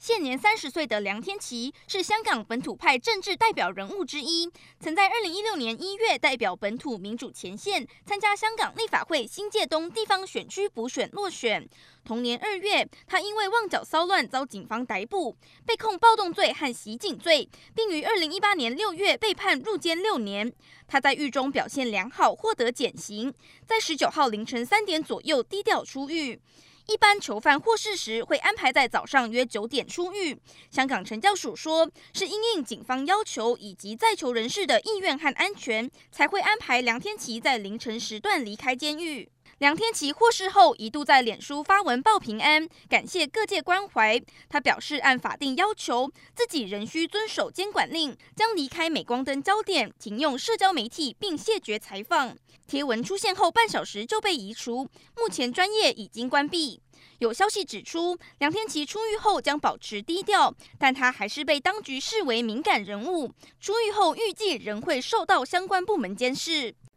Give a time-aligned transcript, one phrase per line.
[0.00, 4.50] 现年三十岁的梁天琦是香港本土派政治代表人物之一，
[4.80, 11.68] 曾在二零一六年一月代表本土民主前线参加香港立法会新界东地方选区补选落选。
[12.02, 15.36] 同年二月，他因为旺角骚乱遭警方逮捕，
[15.66, 20.50] 被控暴动罪和袭警罪，并于二零一八年六月被判入监六年。
[20.88, 23.34] 他在狱中表现良好，获得减刑，
[23.66, 26.40] 在十九号凌晨三点左右低调出狱。
[26.90, 30.36] 一般囚犯获释时会安排在早上约九点出狱。
[30.72, 39.30] 香港惩教署说，是应应警方要求以及在囚人士的意愿和安全，才会安排梁天琦在凌晨时段离开监狱。
[39.60, 44.18] 梁天琪获释后，一度在脸书发文报平安，感谢各界关怀。
[44.48, 52.34] 他表示，按法定要求，自己仍需遵守监管令，将离开镁光灯焦点，停用社交媒体，并谢绝采访。
[52.66, 56.80] 贴文出现后半小时就被移除，目前专业已经关闭。
[57.18, 63.30] 有消息指出，梁天琪出狱后将保持低调，但他还是被当局视为敏感人物。
[63.60, 66.74] 出狱后预计仍会受到相关部门监视。